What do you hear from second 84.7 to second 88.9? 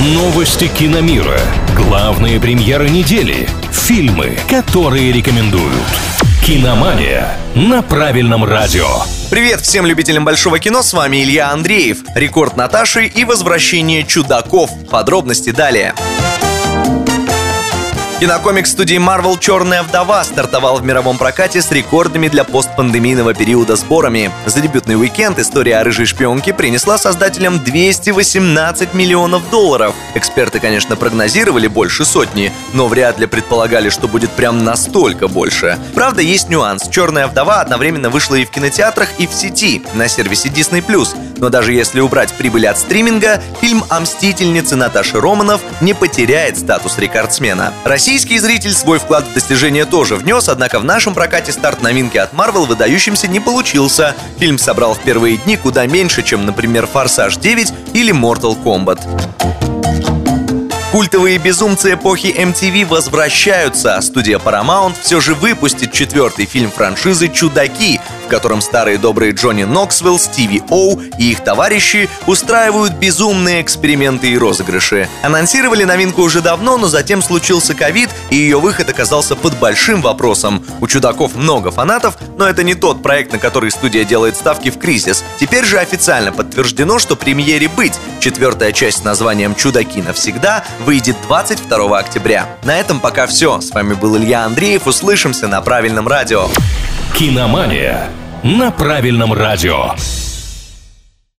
в кризис. Теперь же официально подтверждено, что премьере быть. Четвертая